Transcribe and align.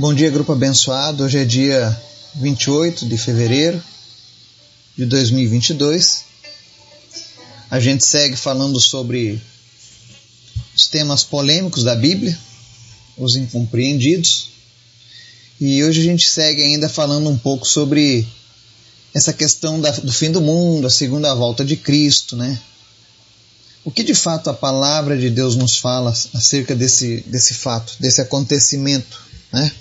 Bom 0.00 0.14
dia, 0.14 0.30
grupo 0.30 0.52
abençoado. 0.52 1.24
Hoje 1.24 1.38
é 1.38 1.44
dia 1.44 2.00
28 2.36 3.04
de 3.04 3.18
fevereiro 3.18 3.82
de 4.96 5.04
2022. 5.06 6.24
A 7.68 7.80
gente 7.80 8.06
segue 8.06 8.36
falando 8.36 8.80
sobre 8.80 9.42
os 10.72 10.86
temas 10.86 11.24
polêmicos 11.24 11.82
da 11.82 11.96
Bíblia, 11.96 12.38
os 13.16 13.34
incompreendidos. 13.34 14.50
E 15.60 15.82
hoje 15.82 16.02
a 16.02 16.04
gente 16.04 16.28
segue 16.28 16.62
ainda 16.62 16.88
falando 16.88 17.28
um 17.28 17.36
pouco 17.36 17.66
sobre 17.66 18.24
essa 19.12 19.32
questão 19.32 19.80
da, 19.80 19.90
do 19.90 20.12
fim 20.12 20.30
do 20.30 20.40
mundo, 20.40 20.86
a 20.86 20.90
segunda 20.90 21.34
volta 21.34 21.64
de 21.64 21.74
Cristo, 21.76 22.36
né? 22.36 22.56
O 23.84 23.90
que 23.90 24.04
de 24.04 24.14
fato 24.14 24.48
a 24.48 24.54
palavra 24.54 25.18
de 25.18 25.28
Deus 25.28 25.56
nos 25.56 25.76
fala 25.76 26.10
acerca 26.10 26.76
desse, 26.76 27.22
desse 27.22 27.52
fato, 27.52 27.96
desse 27.98 28.20
acontecimento, 28.20 29.26
né? 29.52 29.72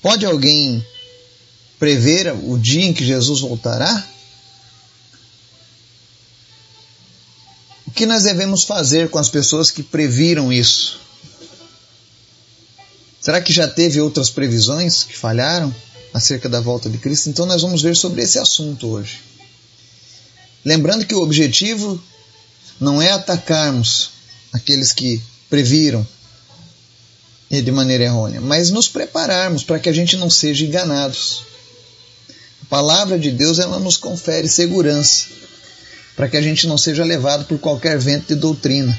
Pode 0.00 0.24
alguém 0.24 0.84
prever 1.78 2.32
o 2.32 2.58
dia 2.58 2.84
em 2.84 2.92
que 2.92 3.04
Jesus 3.04 3.40
voltará? 3.40 4.06
O 7.86 7.90
que 7.90 8.06
nós 8.06 8.22
devemos 8.22 8.64
fazer 8.64 9.10
com 9.10 9.18
as 9.18 9.28
pessoas 9.28 9.70
que 9.70 9.82
previram 9.82 10.52
isso? 10.52 11.00
Será 13.20 13.40
que 13.40 13.52
já 13.52 13.66
teve 13.66 14.00
outras 14.00 14.30
previsões 14.30 15.02
que 15.02 15.16
falharam 15.16 15.74
acerca 16.14 16.48
da 16.48 16.60
volta 16.60 16.88
de 16.88 16.98
Cristo? 16.98 17.28
Então 17.28 17.44
nós 17.44 17.62
vamos 17.62 17.82
ver 17.82 17.96
sobre 17.96 18.22
esse 18.22 18.38
assunto 18.38 18.86
hoje. 18.86 19.20
Lembrando 20.64 21.06
que 21.06 21.14
o 21.14 21.22
objetivo 21.22 22.00
não 22.80 23.02
é 23.02 23.10
atacarmos 23.10 24.10
aqueles 24.52 24.92
que 24.92 25.20
previram 25.50 26.06
e 27.50 27.62
de 27.62 27.72
maneira 27.72 28.04
errônea, 28.04 28.40
mas 28.40 28.70
nos 28.70 28.88
prepararmos 28.88 29.64
para 29.64 29.78
que 29.78 29.88
a 29.88 29.92
gente 29.92 30.16
não 30.16 30.28
seja 30.28 30.64
enganados. 30.64 31.42
A 32.62 32.66
palavra 32.68 33.18
de 33.18 33.30
Deus 33.30 33.58
ela 33.58 33.78
nos 33.78 33.96
confere 33.96 34.48
segurança 34.48 35.26
para 36.14 36.28
que 36.28 36.36
a 36.36 36.42
gente 36.42 36.66
não 36.66 36.76
seja 36.76 37.04
levado 37.04 37.44
por 37.44 37.58
qualquer 37.58 37.98
vento 37.98 38.28
de 38.28 38.34
doutrina. 38.34 38.98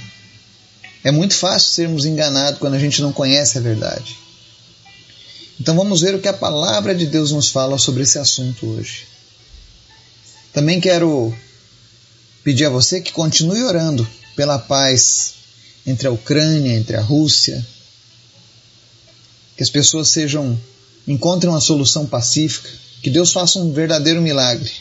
É 1.03 1.11
muito 1.11 1.35
fácil 1.35 1.69
sermos 1.71 2.05
enganados 2.05 2.59
quando 2.59 2.73
a 2.73 2.79
gente 2.79 3.01
não 3.01 3.11
conhece 3.11 3.57
a 3.57 3.61
verdade. 3.61 4.17
Então 5.59 5.75
vamos 5.75 6.01
ver 6.01 6.15
o 6.15 6.19
que 6.19 6.27
a 6.27 6.33
palavra 6.33 6.95
de 6.95 7.05
Deus 7.05 7.31
nos 7.31 7.51
fala 7.51 7.77
sobre 7.77 8.03
esse 8.03 8.17
assunto 8.17 8.65
hoje. 8.65 9.05
Também 10.53 10.79
quero 10.79 11.35
pedir 12.43 12.65
a 12.65 12.69
você 12.69 13.01
que 13.01 13.11
continue 13.11 13.63
orando 13.63 14.07
pela 14.35 14.57
paz 14.57 15.33
entre 15.85 16.07
a 16.07 16.11
Ucrânia, 16.11 16.75
entre 16.75 16.95
a 16.95 17.01
Rússia, 17.01 17.65
que 19.59 19.63
as 19.63 19.69
pessoas 19.69 20.07
sejam 20.07 20.57
encontrem 21.05 21.51
uma 21.51 21.59
solução 21.59 22.05
pacífica, 22.05 22.69
que 23.01 23.09
Deus 23.09 23.33
faça 23.33 23.59
um 23.59 23.73
verdadeiro 23.73 24.21
milagre, 24.21 24.71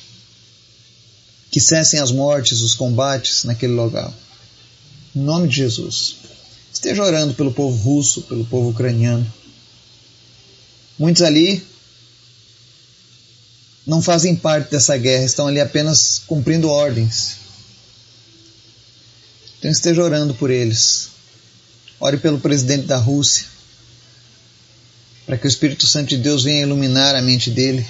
que 1.51 1.61
cessem 1.61 1.99
as 1.99 2.13
mortes, 2.13 2.61
os 2.61 2.75
combates 2.75 3.43
naquele 3.43 3.73
local. 3.73 4.15
Em 5.17 5.19
nome 5.19 5.49
de 5.49 5.57
Jesus. 5.57 6.19
Esteja 6.73 7.03
orando 7.03 7.35
pelo 7.35 7.53
povo 7.53 7.77
russo, 7.77 8.23
pelo 8.23 8.45
povo 8.45 8.69
ucraniano. 8.69 9.27
Muitos 10.97 11.23
ali 11.23 11.61
não 13.85 14.01
fazem 14.01 14.37
parte 14.37 14.71
dessa 14.71 14.97
guerra, 14.97 15.25
estão 15.25 15.49
ali 15.49 15.61
apenas 15.61 16.23
cumprindo 16.25 16.71
ordens. 16.71 17.35
Então 19.59 19.73
esteja 19.73 20.05
orando 20.05 20.35
por 20.35 20.53
eles. 20.53 21.09
Ore 21.99 22.17
pelo 22.19 22.39
presidente 22.39 22.87
da 22.87 22.97
Rússia 22.97 23.58
para 25.29 25.37
que 25.37 25.47
o 25.47 25.49
Espírito 25.49 25.87
Santo 25.87 26.09
de 26.09 26.17
Deus 26.17 26.43
venha 26.43 26.63
iluminar 26.63 27.15
a 27.15 27.21
mente 27.21 27.51
dele, 27.51 27.87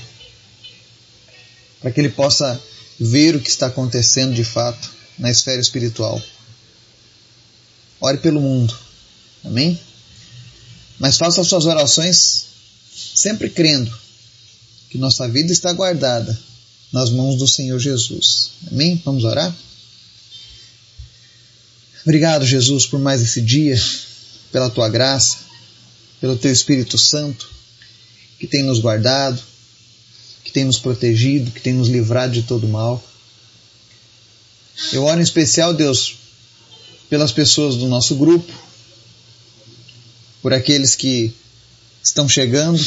para 1.81 1.93
que 1.93 2.01
ele 2.01 2.09
possa 2.09 2.61
ver 2.99 3.37
o 3.37 3.41
que 3.41 3.49
está 3.49 3.69
acontecendo 3.69 4.35
de 4.35 4.43
fato 4.43 4.91
na 5.17 5.31
esfera 5.31 5.61
espiritual. 5.61 6.21
Ore 8.01 8.19
pelo 8.19 8.41
mundo. 8.41 8.77
Amém? 9.45 9.79
Mas 10.99 11.17
faça 11.17 11.41
as 11.41 11.47
suas 11.47 11.65
orações 11.65 12.47
sempre 13.15 13.49
crendo 13.49 13.97
que 14.91 14.99
nossa 14.99 15.29
vida 15.29 15.53
está 15.53 15.73
guardada 15.73 16.37
nas 16.93 17.09
mãos 17.09 17.37
do 17.37 17.47
Senhor 17.47 17.79
Jesus. 17.79 18.51
Amém? 18.69 19.01
Vamos 19.05 19.23
orar? 19.23 19.55
Obrigado, 22.03 22.45
Jesus, 22.45 22.85
por 22.85 22.99
mais 22.99 23.23
esse 23.23 23.41
dia, 23.41 23.81
pela 24.51 24.69
tua 24.69 24.89
graça 24.89 25.48
pelo 26.21 26.37
Teu 26.37 26.53
Espírito 26.53 26.99
Santo, 26.99 27.49
que 28.39 28.47
tem 28.47 28.63
nos 28.63 28.81
guardado, 28.81 29.41
que 30.45 30.53
tem 30.53 30.65
nos 30.65 30.79
protegido, 30.79 31.51
que 31.51 31.61
tem 31.61 31.75
nos 31.75 31.89
livrado 31.89 32.33
de 32.33 32.43
todo 32.43 32.67
mal. 32.67 33.03
Eu 34.93 35.05
oro 35.05 35.21
em 35.21 35.23
especial, 35.23 35.75
Deus, 35.75 36.17
pelas 37.09 37.33
pessoas 37.33 37.77
do 37.77 37.87
nosso 37.89 38.15
grupo, 38.17 38.53
por 40.41 40.53
aqueles 40.53 40.95
que 40.95 41.35
estão 42.03 42.29
chegando, 42.29 42.83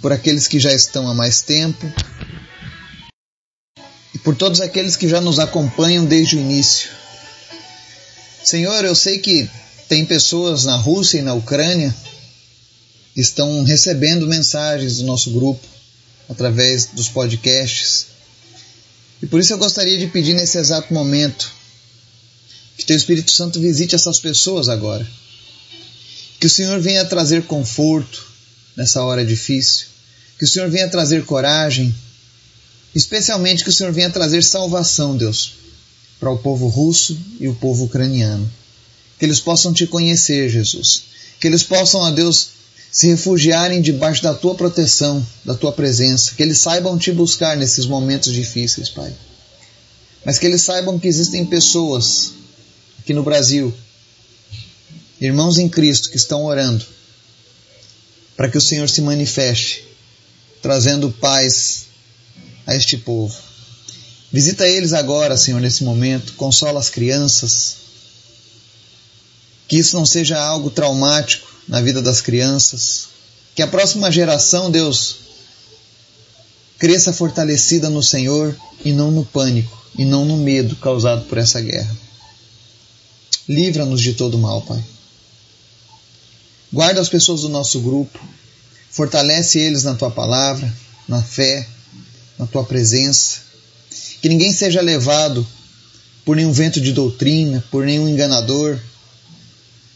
por 0.00 0.12
aqueles 0.12 0.46
que 0.46 0.58
já 0.58 0.72
estão 0.72 1.08
há 1.08 1.14
mais 1.14 1.42
tempo 1.42 1.92
e 4.14 4.18
por 4.18 4.34
todos 4.36 4.60
aqueles 4.60 4.96
que 4.96 5.08
já 5.08 5.20
nos 5.20 5.38
acompanham 5.38 6.04
desde 6.04 6.36
o 6.36 6.40
início. 6.40 6.90
Senhor, 8.44 8.84
eu 8.84 8.94
sei 8.94 9.18
que 9.18 9.48
tem 9.88 10.04
pessoas 10.04 10.64
na 10.64 10.76
Rússia 10.76 11.18
e 11.18 11.22
na 11.22 11.34
Ucrânia 11.34 11.94
estão 13.16 13.62
recebendo 13.62 14.26
mensagens 14.26 14.98
do 14.98 15.04
nosso 15.04 15.30
grupo 15.30 15.66
através 16.28 16.86
dos 16.86 17.08
podcasts. 17.08 18.06
E 19.22 19.26
por 19.26 19.40
isso 19.40 19.52
eu 19.52 19.58
gostaria 19.58 19.98
de 19.98 20.06
pedir 20.06 20.34
nesse 20.34 20.58
exato 20.58 20.92
momento 20.92 21.52
que 22.76 22.84
Teu 22.84 22.96
Espírito 22.96 23.30
Santo 23.30 23.60
visite 23.60 23.94
essas 23.94 24.18
pessoas 24.18 24.68
agora. 24.68 25.06
Que 26.40 26.46
o 26.46 26.50
Senhor 26.50 26.80
venha 26.80 27.04
trazer 27.04 27.44
conforto 27.44 28.26
nessa 28.76 29.02
hora 29.02 29.24
difícil. 29.24 29.86
Que 30.38 30.44
o 30.44 30.48
Senhor 30.48 30.68
venha 30.68 30.88
trazer 30.88 31.24
coragem. 31.24 31.94
Especialmente 32.94 33.62
que 33.62 33.70
o 33.70 33.72
Senhor 33.72 33.92
venha 33.92 34.10
trazer 34.10 34.42
salvação, 34.42 35.16
Deus, 35.16 35.54
para 36.18 36.30
o 36.30 36.38
povo 36.38 36.68
russo 36.68 37.18
e 37.40 37.48
o 37.48 37.54
povo 37.54 37.84
ucraniano. 37.84 38.50
Que 39.18 39.24
eles 39.24 39.40
possam 39.40 39.72
te 39.72 39.86
conhecer, 39.86 40.48
Jesus. 40.48 41.04
Que 41.40 41.46
eles 41.46 41.62
possam, 41.62 42.00
ó 42.00 42.10
Deus, 42.10 42.48
se 42.94 43.08
refugiarem 43.08 43.82
debaixo 43.82 44.22
da 44.22 44.32
tua 44.32 44.54
proteção, 44.54 45.26
da 45.44 45.52
tua 45.52 45.72
presença, 45.72 46.32
que 46.36 46.42
eles 46.44 46.58
saibam 46.58 46.96
te 46.96 47.10
buscar 47.10 47.56
nesses 47.56 47.86
momentos 47.86 48.32
difíceis, 48.32 48.88
Pai. 48.88 49.12
Mas 50.24 50.38
que 50.38 50.46
eles 50.46 50.62
saibam 50.62 50.96
que 50.96 51.08
existem 51.08 51.44
pessoas 51.44 52.34
aqui 53.00 53.12
no 53.12 53.24
Brasil, 53.24 53.74
irmãos 55.20 55.58
em 55.58 55.68
Cristo, 55.68 56.08
que 56.08 56.16
estão 56.16 56.44
orando 56.44 56.86
para 58.36 58.48
que 58.48 58.56
o 58.56 58.60
Senhor 58.60 58.88
se 58.88 59.02
manifeste, 59.02 59.84
trazendo 60.62 61.10
paz 61.10 61.86
a 62.64 62.76
este 62.76 62.96
povo. 62.96 63.36
Visita 64.30 64.68
eles 64.68 64.92
agora, 64.92 65.36
Senhor, 65.36 65.60
nesse 65.60 65.82
momento, 65.82 66.34
consola 66.34 66.78
as 66.78 66.90
crianças. 66.90 67.76
Que 69.66 69.78
isso 69.78 69.96
não 69.96 70.06
seja 70.06 70.38
algo 70.38 70.70
traumático, 70.70 71.53
na 71.68 71.80
vida 71.80 72.00
das 72.02 72.20
crianças. 72.20 73.08
Que 73.54 73.62
a 73.62 73.66
próxima 73.66 74.10
geração, 74.10 74.70
Deus, 74.70 75.16
cresça 76.78 77.12
fortalecida 77.12 77.88
no 77.88 78.02
Senhor 78.02 78.56
e 78.84 78.92
não 78.92 79.10
no 79.10 79.24
pânico 79.24 79.84
e 79.96 80.04
não 80.04 80.24
no 80.24 80.36
medo 80.36 80.76
causado 80.76 81.24
por 81.26 81.38
essa 81.38 81.60
guerra. 81.60 81.96
Livra-nos 83.48 84.00
de 84.00 84.14
todo 84.14 84.38
mal, 84.38 84.62
Pai. 84.62 84.82
Guarda 86.72 87.00
as 87.00 87.08
pessoas 87.08 87.42
do 87.42 87.48
nosso 87.48 87.80
grupo, 87.80 88.18
fortalece 88.90 89.60
eles 89.60 89.84
na 89.84 89.94
tua 89.94 90.10
palavra, 90.10 90.72
na 91.06 91.22
fé, 91.22 91.68
na 92.38 92.46
tua 92.46 92.64
presença. 92.64 93.38
Que 94.20 94.28
ninguém 94.28 94.52
seja 94.52 94.80
levado 94.80 95.46
por 96.24 96.34
nenhum 96.34 96.52
vento 96.52 96.80
de 96.80 96.92
doutrina, 96.92 97.62
por 97.70 97.84
nenhum 97.84 98.08
enganador, 98.08 98.80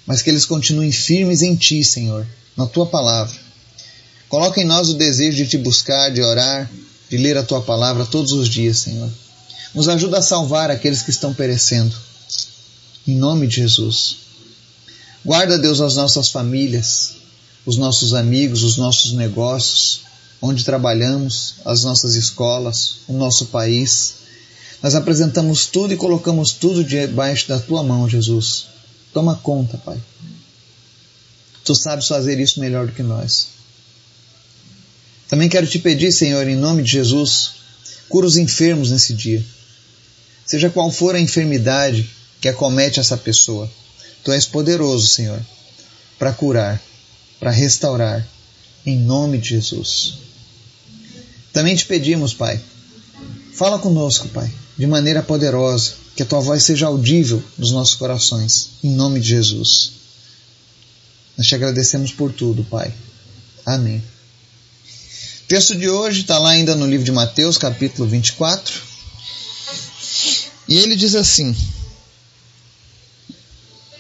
mas 0.09 0.23
que 0.23 0.31
eles 0.31 0.47
continuem 0.47 0.91
firmes 0.91 1.43
em 1.43 1.55
Ti, 1.55 1.85
Senhor, 1.85 2.27
na 2.57 2.67
Tua 2.67 2.87
palavra. 2.87 3.37
Coloca 4.27 4.59
em 4.59 4.65
nós 4.65 4.89
o 4.89 4.95
desejo 4.95 5.37
de 5.37 5.47
Te 5.47 5.59
buscar, 5.59 6.11
de 6.11 6.23
orar, 6.23 6.69
de 7.11 7.19
ler 7.19 7.37
a 7.37 7.43
Tua 7.43 7.61
palavra 7.61 8.07
todos 8.07 8.33
os 8.33 8.49
dias, 8.49 8.79
Senhor. 8.79 9.11
Nos 9.75 9.87
ajuda 9.87 10.19
a 10.19 10.23
salvar 10.23 10.71
aqueles 10.71 11.03
que 11.03 11.11
estão 11.11 11.35
perecendo. 11.35 11.95
Em 13.07 13.15
nome 13.15 13.47
de 13.47 13.57
Jesus. 13.57 14.17
Guarda, 15.23 15.59
Deus, 15.59 15.79
as 15.79 15.97
nossas 15.97 16.31
famílias, 16.31 17.17
os 17.67 17.77
nossos 17.77 18.15
amigos, 18.15 18.63
os 18.63 18.79
nossos 18.79 19.13
negócios, 19.13 20.01
onde 20.41 20.65
trabalhamos, 20.65 21.57
as 21.67 21.85
nossas 21.85 22.15
escolas, 22.15 23.01
o 23.07 23.13
nosso 23.13 23.47
país. 23.47 24.15
Nós 24.83 24.95
apresentamos 24.95 25.67
tudo 25.67 25.93
e 25.93 25.99
colocamos 25.99 26.53
tudo 26.53 26.83
debaixo 26.83 27.47
da 27.47 27.59
tua 27.59 27.83
mão, 27.83 28.09
Jesus. 28.09 28.68
Toma 29.13 29.37
conta, 29.37 29.79
Pai. 29.79 30.01
Tu 31.65 31.75
sabes 31.75 32.07
fazer 32.09 32.39
isso 32.41 32.61
melhor 32.61 32.87
do 32.87 32.93
que 32.93 33.03
nós. 33.03 33.49
Também 35.29 35.49
quero 35.49 35.67
te 35.67 35.79
pedir, 35.79 36.11
Senhor, 36.13 36.47
em 36.49 36.57
nome 36.57 36.83
de 36.83 36.93
Jesus, 36.93 37.53
cura 38.09 38.27
os 38.27 38.37
enfermos 38.37 38.91
nesse 38.91 39.13
dia. 39.13 39.45
Seja 40.47 40.71
qual 40.71 40.91
for 40.91 41.15
a 41.15 41.21
enfermidade 41.21 42.09
que 42.41 42.49
acomete 42.49 43.01
essa 43.01 43.17
pessoa, 43.17 43.71
tu 44.25 44.33
és 44.33 44.47
poderoso, 44.47 45.07
Senhor, 45.07 45.41
para 46.19 46.33
curar, 46.33 46.81
para 47.39 47.51
restaurar, 47.51 48.27
em 48.87 48.99
nome 48.99 49.39
de 49.39 49.51
Jesus. 49.51 50.15
Também 51.53 51.77
te 51.77 51.85
pedimos, 51.85 52.33
Pai, 52.33 52.61
fala 53.53 53.79
conosco, 53.79 54.29
Pai, 54.29 54.51
de 54.79 54.87
maneira 54.87 55.23
poderosa, 55.23 55.95
que 56.19 56.25
a 56.25 56.27
tua 56.27 56.41
voz 56.41 56.65
seja 56.65 56.89
audível 56.89 57.41
nos 57.57 57.71
nossos 57.71 57.95
corações, 57.95 58.71
em 58.83 58.91
nome 58.91 59.21
de 59.21 59.29
Jesus. 59.29 59.93
Nós 61.37 61.47
te 61.47 61.55
agradecemos 61.55 62.11
por 62.11 62.33
tudo, 62.33 62.65
Pai. 62.65 62.93
Amém. 63.65 64.03
O 65.45 65.47
texto 65.47 65.77
de 65.77 65.89
hoje 65.89 66.23
está 66.23 66.37
lá 66.41 66.51
ainda 66.51 66.75
no 66.75 66.89
livro 66.89 67.05
de 67.05 67.13
Mateus, 67.13 67.57
capítulo 67.57 68.09
24. 68.09 68.83
E 70.69 70.79
ele 70.79 70.97
diz 70.97 71.15
assim, 71.15 71.57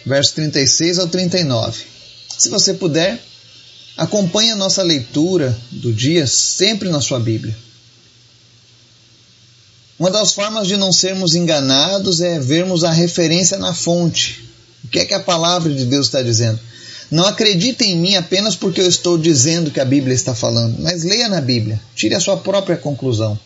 verso 0.04 0.34
36 0.34 0.98
ao 0.98 1.06
39. 1.06 1.84
Se 2.36 2.48
você 2.48 2.74
puder, 2.74 3.22
acompanhe 3.96 4.50
a 4.50 4.56
nossa 4.56 4.82
leitura 4.82 5.56
do 5.70 5.92
dia 5.92 6.26
sempre 6.26 6.88
na 6.88 7.00
sua 7.00 7.20
Bíblia. 7.20 7.56
Uma 9.98 10.10
das 10.10 10.32
formas 10.32 10.68
de 10.68 10.76
não 10.76 10.92
sermos 10.92 11.34
enganados 11.34 12.20
é 12.20 12.38
vermos 12.38 12.84
a 12.84 12.92
referência 12.92 13.58
na 13.58 13.74
fonte. 13.74 14.48
O 14.84 14.88
que 14.88 15.00
é 15.00 15.04
que 15.04 15.14
a 15.14 15.20
palavra 15.20 15.72
de 15.72 15.84
Deus 15.84 16.06
está 16.06 16.22
dizendo? 16.22 16.60
Não 17.10 17.26
acredite 17.26 17.84
em 17.84 17.96
mim 17.96 18.14
apenas 18.14 18.54
porque 18.54 18.80
eu 18.80 18.88
estou 18.88 19.18
dizendo 19.18 19.70
que 19.70 19.80
a 19.80 19.84
Bíblia 19.84 20.14
está 20.14 20.34
falando, 20.34 20.80
mas 20.80 21.02
leia 21.02 21.28
na 21.28 21.40
Bíblia, 21.40 21.80
tire 21.96 22.14
a 22.14 22.20
sua 22.20 22.36
própria 22.36 22.76
conclusão. 22.76 23.38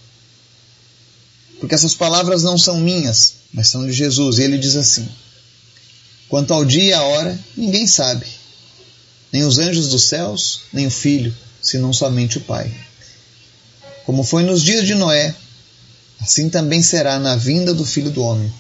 Porque 1.59 1.75
essas 1.75 1.95
palavras 1.95 2.43
não 2.43 2.59
são 2.59 2.79
minhas, 2.79 3.35
mas 3.55 3.69
são 3.69 3.87
de 3.87 3.93
Jesus. 3.93 4.39
E 4.39 4.43
ele 4.43 4.59
diz 4.59 4.75
assim: 4.75 5.09
Quanto 6.29 6.53
ao 6.53 6.65
dia 6.65 6.83
e 6.83 6.93
a 6.93 7.03
hora, 7.03 7.39
ninguém 7.57 7.87
sabe, 7.87 8.27
nem 9.33 9.45
os 9.45 9.59
anjos 9.59 9.89
dos 9.91 10.09
céus, 10.09 10.63
nem 10.73 10.89
o 10.89 10.91
filho, 10.91 11.33
senão 11.63 11.93
somente 11.93 12.39
o 12.39 12.41
Pai. 12.41 12.71
Como 14.05 14.25
foi 14.25 14.43
nos 14.43 14.61
dias 14.61 14.85
de 14.85 14.97
Noé, 14.97 15.37
assim 16.23 16.49
também 16.49 16.83
será 16.83 17.19
na 17.19 17.37
vinda 17.37 17.75
do 17.75 17.85
filho 17.85 18.11
do 18.11 18.23
homem. 18.23 18.53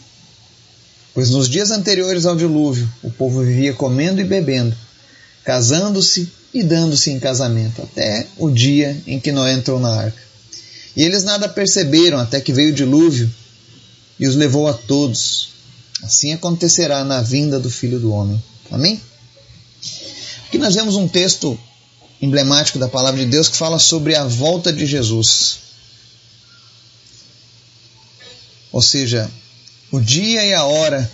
Pois 1.14 1.30
nos 1.30 1.48
dias 1.48 1.70
anteriores 1.70 2.26
ao 2.26 2.36
dilúvio, 2.36 2.90
o 3.02 3.10
povo 3.10 3.42
vivia 3.42 3.72
comendo 3.72 4.20
e 4.20 4.24
bebendo 4.24 4.76
casando-se 5.44 6.30
e 6.52 6.62
dando-se 6.62 7.10
em 7.10 7.18
casamento, 7.18 7.82
até 7.82 8.26
o 8.36 8.50
dia 8.50 9.00
em 9.06 9.18
que 9.18 9.32
Noé 9.32 9.52
entrou 9.52 9.80
na 9.80 9.94
arca. 9.94 10.22
E 10.94 11.02
eles 11.02 11.24
nada 11.24 11.48
perceberam 11.48 12.18
até 12.18 12.40
que 12.40 12.52
veio 12.52 12.70
o 12.70 12.74
dilúvio 12.74 13.30
e 14.18 14.26
os 14.26 14.36
levou 14.36 14.68
a 14.68 14.74
todos. 14.74 15.48
Assim 16.02 16.32
acontecerá 16.32 17.04
na 17.04 17.22
vinda 17.22 17.58
do 17.58 17.70
Filho 17.70 17.98
do 17.98 18.12
Homem. 18.12 18.42
Amém? 18.70 19.00
Aqui 20.46 20.58
nós 20.58 20.74
vemos 20.74 20.96
um 20.96 21.08
texto 21.08 21.58
emblemático 22.20 22.78
da 22.78 22.88
palavra 22.88 23.20
de 23.20 23.26
Deus 23.26 23.48
que 23.48 23.56
fala 23.56 23.78
sobre 23.78 24.14
a 24.14 24.24
volta 24.24 24.72
de 24.72 24.84
Jesus. 24.84 25.61
Ou 28.72 28.80
seja, 28.82 29.30
o 29.90 30.00
dia 30.00 30.44
e 30.44 30.54
a 30.54 30.64
hora 30.64 31.10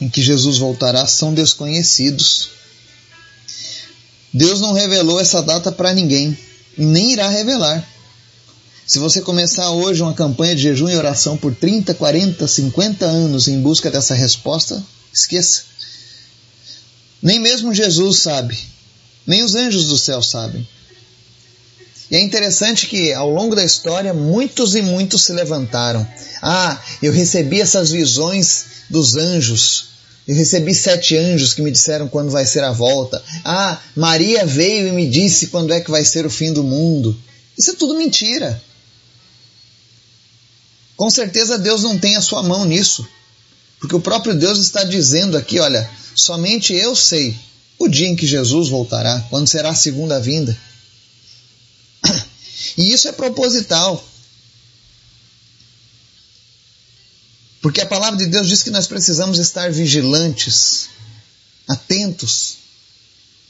em 0.00 0.08
que 0.08 0.20
Jesus 0.20 0.58
voltará 0.58 1.06
são 1.06 1.32
desconhecidos 1.32 2.56
Deus 4.36 4.60
não 4.60 4.74
revelou 4.74 5.18
essa 5.18 5.42
data 5.42 5.72
para 5.72 5.94
ninguém 5.94 6.36
e 6.76 6.84
nem 6.84 7.12
irá 7.12 7.26
revelar. 7.26 7.82
Se 8.86 8.98
você 8.98 9.22
começar 9.22 9.70
hoje 9.70 10.02
uma 10.02 10.12
campanha 10.12 10.54
de 10.54 10.60
jejum 10.60 10.90
e 10.90 10.96
oração 10.96 11.38
por 11.38 11.54
30, 11.54 11.94
40, 11.94 12.46
50 12.46 13.06
anos 13.06 13.48
em 13.48 13.58
busca 13.62 13.90
dessa 13.90 14.14
resposta, 14.14 14.84
esqueça. 15.10 15.62
Nem 17.22 17.38
mesmo 17.38 17.72
Jesus 17.72 18.18
sabe, 18.18 18.58
nem 19.26 19.42
os 19.42 19.54
anjos 19.54 19.86
do 19.86 19.96
céu 19.96 20.22
sabem. 20.22 20.68
E 22.10 22.16
é 22.16 22.20
interessante 22.20 22.86
que 22.86 23.12
ao 23.12 23.30
longo 23.30 23.54
da 23.54 23.64
história 23.64 24.14
muitos 24.14 24.74
e 24.74 24.82
muitos 24.82 25.22
se 25.22 25.32
levantaram. 25.32 26.06
Ah, 26.40 26.80
eu 27.02 27.12
recebi 27.12 27.60
essas 27.60 27.90
visões 27.90 28.64
dos 28.88 29.16
anjos. 29.16 29.88
Eu 30.26 30.34
recebi 30.34 30.74
sete 30.74 31.16
anjos 31.16 31.54
que 31.54 31.62
me 31.62 31.70
disseram 31.70 32.08
quando 32.08 32.30
vai 32.30 32.44
ser 32.46 32.64
a 32.64 32.72
volta. 32.72 33.22
Ah, 33.44 33.80
Maria 33.94 34.44
veio 34.44 34.88
e 34.88 34.92
me 34.92 35.08
disse 35.08 35.48
quando 35.48 35.72
é 35.72 35.80
que 35.80 35.90
vai 35.90 36.04
ser 36.04 36.26
o 36.26 36.30
fim 36.30 36.52
do 36.52 36.62
mundo. 36.62 37.16
Isso 37.58 37.70
é 37.70 37.74
tudo 37.74 37.96
mentira. 37.96 38.60
Com 40.96 41.10
certeza 41.10 41.58
Deus 41.58 41.82
não 41.82 41.98
tem 41.98 42.16
a 42.16 42.20
sua 42.20 42.42
mão 42.42 42.64
nisso. 42.64 43.06
Porque 43.78 43.94
o 43.94 44.00
próprio 44.00 44.34
Deus 44.34 44.58
está 44.58 44.82
dizendo 44.82 45.36
aqui: 45.36 45.58
olha, 45.60 45.88
somente 46.14 46.72
eu 46.74 46.96
sei 46.96 47.36
o 47.78 47.88
dia 47.88 48.08
em 48.08 48.16
que 48.16 48.26
Jesus 48.26 48.68
voltará, 48.68 49.24
quando 49.28 49.46
será 49.46 49.70
a 49.70 49.74
segunda 49.74 50.18
vinda. 50.18 50.56
E 52.78 52.92
isso 52.92 53.08
é 53.08 53.12
proposital. 53.12 54.04
Porque 57.62 57.80
a 57.80 57.86
palavra 57.86 58.18
de 58.18 58.26
Deus 58.26 58.48
diz 58.48 58.62
que 58.62 58.70
nós 58.70 58.86
precisamos 58.86 59.38
estar 59.38 59.72
vigilantes, 59.72 60.88
atentos 61.66 62.58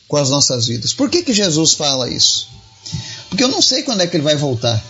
com 0.09 0.17
as 0.17 0.31
nossas 0.31 0.67
vidas. 0.67 0.93
Por 0.93 1.11
que, 1.11 1.23
que 1.23 1.33
Jesus 1.33 1.73
fala 1.73 2.09
isso? 2.09 2.49
Porque 3.29 3.43
eu 3.43 3.49
não 3.49 3.61
sei 3.61 3.83
quando 3.83 4.01
é 4.01 4.07
que 4.07 4.17
ele 4.17 4.23
vai 4.23 4.37
voltar. 4.37 4.83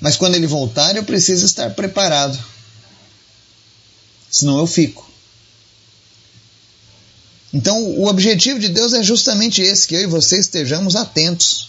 Mas 0.00 0.16
quando 0.16 0.34
ele 0.34 0.46
voltar, 0.46 0.96
eu 0.96 1.04
preciso 1.04 1.44
estar 1.44 1.70
preparado. 1.74 2.38
Senão 4.30 4.58
eu 4.58 4.66
fico. 4.66 5.08
Então, 7.52 7.82
o 7.82 8.06
objetivo 8.06 8.58
de 8.58 8.68
Deus 8.68 8.94
é 8.94 9.02
justamente 9.02 9.60
esse: 9.60 9.86
que 9.86 9.94
eu 9.94 10.02
e 10.02 10.06
você 10.06 10.38
estejamos 10.38 10.96
atentos, 10.96 11.68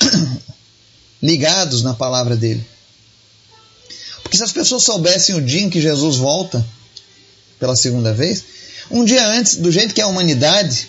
ligados 1.22 1.82
na 1.82 1.94
palavra 1.94 2.36
dele. 2.36 2.64
Porque 4.22 4.36
se 4.36 4.44
as 4.44 4.52
pessoas 4.52 4.82
soubessem 4.82 5.34
o 5.34 5.42
dia 5.42 5.62
em 5.62 5.70
que 5.70 5.80
Jesus 5.80 6.16
volta 6.16 6.64
pela 7.58 7.76
segunda 7.76 8.14
vez, 8.14 8.44
um 8.90 9.04
dia 9.04 9.26
antes, 9.26 9.56
do 9.56 9.70
jeito 9.70 9.94
que 9.94 10.00
é 10.00 10.04
a 10.04 10.08
humanidade, 10.08 10.88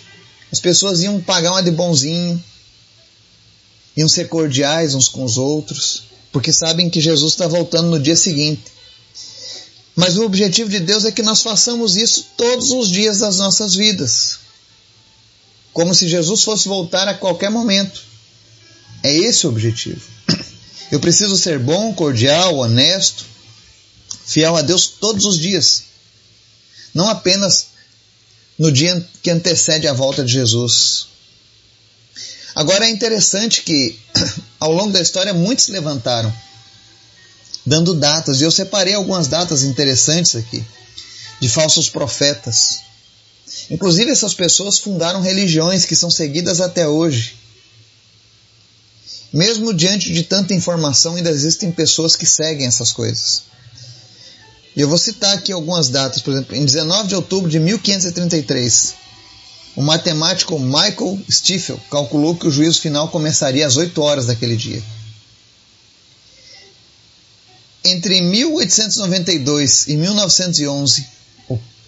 as 0.50 0.60
pessoas 0.60 1.02
iam 1.02 1.20
pagar 1.20 1.52
uma 1.52 1.62
de 1.62 1.70
bonzinho, 1.70 2.42
iam 3.96 4.08
ser 4.08 4.28
cordiais 4.28 4.94
uns 4.94 5.08
com 5.08 5.24
os 5.24 5.36
outros, 5.36 6.04
porque 6.30 6.52
sabem 6.52 6.88
que 6.88 7.00
Jesus 7.00 7.32
está 7.32 7.46
voltando 7.46 7.90
no 7.90 7.98
dia 7.98 8.16
seguinte. 8.16 8.64
Mas 9.94 10.16
o 10.16 10.24
objetivo 10.24 10.70
de 10.70 10.80
Deus 10.80 11.04
é 11.04 11.12
que 11.12 11.22
nós 11.22 11.42
façamos 11.42 11.96
isso 11.96 12.26
todos 12.36 12.70
os 12.70 12.88
dias 12.88 13.18
das 13.18 13.38
nossas 13.38 13.74
vidas. 13.74 14.38
Como 15.72 15.94
se 15.94 16.08
Jesus 16.08 16.42
fosse 16.42 16.68
voltar 16.68 17.08
a 17.08 17.14
qualquer 17.14 17.50
momento. 17.50 18.11
É 19.02 19.12
esse 19.12 19.46
o 19.46 19.50
objetivo. 19.50 20.00
Eu 20.90 21.00
preciso 21.00 21.36
ser 21.36 21.58
bom, 21.58 21.94
cordial, 21.94 22.56
honesto, 22.56 23.24
fiel 24.26 24.56
a 24.56 24.62
Deus 24.62 24.86
todos 24.86 25.24
os 25.24 25.38
dias. 25.38 25.84
Não 26.94 27.08
apenas 27.08 27.68
no 28.58 28.70
dia 28.70 29.04
que 29.22 29.30
antecede 29.30 29.88
a 29.88 29.92
volta 29.92 30.22
de 30.24 30.32
Jesus. 30.32 31.06
Agora 32.54 32.86
é 32.86 32.90
interessante 32.90 33.62
que 33.62 33.98
ao 34.60 34.72
longo 34.72 34.92
da 34.92 35.00
história 35.00 35.32
muitos 35.32 35.64
se 35.64 35.72
levantaram 35.72 36.32
dando 37.64 37.94
datas, 37.94 38.40
e 38.40 38.44
eu 38.44 38.50
separei 38.50 38.94
algumas 38.94 39.28
datas 39.28 39.62
interessantes 39.62 40.36
aqui 40.36 40.64
de 41.40 41.48
falsos 41.48 41.88
profetas. 41.88 42.80
Inclusive 43.70 44.10
essas 44.10 44.34
pessoas 44.34 44.78
fundaram 44.78 45.20
religiões 45.20 45.84
que 45.84 45.96
são 45.96 46.10
seguidas 46.10 46.60
até 46.60 46.86
hoje. 46.86 47.36
Mesmo 49.32 49.72
diante 49.72 50.12
de 50.12 50.22
tanta 50.24 50.52
informação, 50.52 51.14
ainda 51.14 51.30
existem 51.30 51.72
pessoas 51.72 52.14
que 52.14 52.26
seguem 52.26 52.66
essas 52.66 52.92
coisas. 52.92 53.44
E 54.76 54.80
eu 54.80 54.88
vou 54.88 54.98
citar 54.98 55.36
aqui 55.36 55.52
algumas 55.52 55.88
datas, 55.88 56.20
por 56.20 56.32
exemplo, 56.32 56.56
em 56.56 56.64
19 56.64 57.08
de 57.08 57.14
outubro 57.14 57.50
de 57.50 57.58
1533, 57.58 58.94
o 59.74 59.82
matemático 59.82 60.58
Michael 60.58 61.18
Stiefel 61.30 61.80
calculou 61.90 62.36
que 62.36 62.46
o 62.46 62.50
juízo 62.50 62.80
final 62.80 63.08
começaria 63.08 63.66
às 63.66 63.76
8 63.76 64.00
horas 64.02 64.26
daquele 64.26 64.56
dia. 64.56 64.82
Entre 67.84 68.20
1892 68.20 69.88
e 69.88 69.96
1911, 69.96 71.02
o 71.02 71.04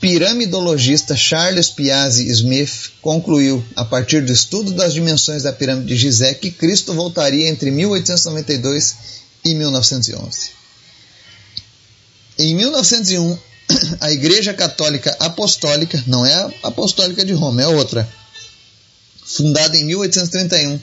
piramidologista 0.04 1.16
Charles 1.16 1.70
Piazzi 1.70 2.28
Smith 2.28 2.90
concluiu, 3.00 3.64
a 3.74 3.86
partir 3.86 4.22
do 4.22 4.30
estudo 4.30 4.70
das 4.70 4.92
dimensões 4.92 5.44
da 5.44 5.50
pirâmide 5.50 5.86
de 5.86 5.96
Gizé, 5.96 6.34
que 6.34 6.50
Cristo 6.50 6.92
voltaria 6.92 7.48
entre 7.48 7.70
1892 7.70 8.96
e 9.46 9.54
1911. 9.54 10.50
Em 12.38 12.54
1901, 12.54 13.38
a 13.98 14.12
Igreja 14.12 14.52
Católica 14.52 15.16
Apostólica, 15.20 16.04
não 16.06 16.26
é 16.26 16.34
a 16.34 16.50
Apostólica 16.64 17.24
de 17.24 17.32
Roma, 17.32 17.62
é 17.62 17.66
outra, 17.66 18.06
fundada 19.24 19.74
em 19.74 19.86
1831, 19.86 20.78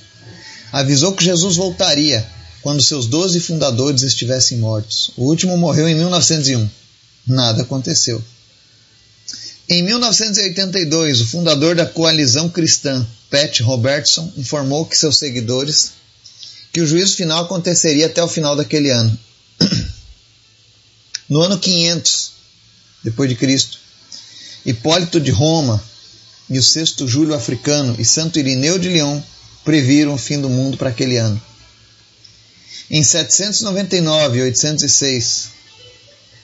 avisou 0.71 1.13
que 1.13 1.23
Jesus 1.23 1.57
voltaria 1.57 2.27
quando 2.63 2.81
seus 2.81 3.05
doze 3.05 3.39
fundadores 3.39 4.01
estivessem 4.01 4.57
mortos. 4.57 5.11
O 5.15 5.25
último 5.25 5.55
morreu 5.59 5.87
em 5.87 5.93
1901. 5.93 6.67
Nada 7.27 7.61
aconteceu. 7.61 8.19
Em 9.71 9.81
1982, 9.83 11.21
o 11.21 11.25
fundador 11.25 11.75
da 11.75 11.85
coalizão 11.85 12.49
cristã, 12.49 13.07
Pat 13.29 13.61
Robertson, 13.61 14.29
informou 14.35 14.85
que 14.85 14.97
seus 14.97 15.17
seguidores 15.17 15.93
que 16.73 16.81
o 16.81 16.85
juízo 16.85 17.15
final 17.15 17.45
aconteceria 17.45 18.07
até 18.07 18.21
o 18.21 18.27
final 18.27 18.53
daquele 18.53 18.89
ano. 18.89 19.17
No 21.29 21.41
ano 21.41 21.57
500 21.57 22.33
depois 23.01 23.29
de 23.29 23.35
Cristo, 23.37 23.79
Hipólito 24.65 25.21
de 25.21 25.31
Roma 25.31 25.81
e 26.49 26.59
o 26.59 26.63
sexto 26.63 27.07
Júlio 27.07 27.33
africano 27.33 27.95
e 27.97 28.03
Santo 28.03 28.39
Irineu 28.39 28.77
de 28.77 28.89
Leão 28.89 29.23
previram 29.63 30.15
o 30.15 30.17
fim 30.17 30.41
do 30.41 30.49
mundo 30.49 30.75
para 30.75 30.89
aquele 30.89 31.15
ano. 31.15 31.41
Em 32.89 33.01
799 33.01 34.37
e 34.37 34.41
806, 34.41 35.60